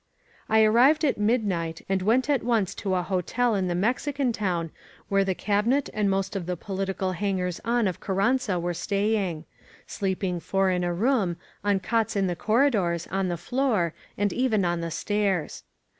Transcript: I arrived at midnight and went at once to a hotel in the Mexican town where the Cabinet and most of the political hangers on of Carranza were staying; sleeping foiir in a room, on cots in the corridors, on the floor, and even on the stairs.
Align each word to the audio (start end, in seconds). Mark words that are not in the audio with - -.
I 0.49 0.63
arrived 0.63 1.05
at 1.05 1.19
midnight 1.19 1.85
and 1.87 2.01
went 2.01 2.27
at 2.27 2.41
once 2.41 2.73
to 2.73 2.95
a 2.95 3.03
hotel 3.03 3.53
in 3.53 3.67
the 3.67 3.75
Mexican 3.75 4.33
town 4.33 4.71
where 5.09 5.23
the 5.23 5.35
Cabinet 5.35 5.91
and 5.93 6.09
most 6.09 6.35
of 6.35 6.47
the 6.47 6.57
political 6.57 7.11
hangers 7.11 7.61
on 7.63 7.87
of 7.87 7.99
Carranza 7.99 8.59
were 8.59 8.73
staying; 8.73 9.45
sleeping 9.85 10.39
foiir 10.39 10.75
in 10.75 10.83
a 10.83 10.91
room, 10.91 11.37
on 11.63 11.79
cots 11.81 12.15
in 12.15 12.25
the 12.25 12.35
corridors, 12.35 13.05
on 13.11 13.27
the 13.27 13.37
floor, 13.37 13.93
and 14.17 14.33
even 14.33 14.65
on 14.65 14.81
the 14.81 14.89
stairs. 14.89 15.61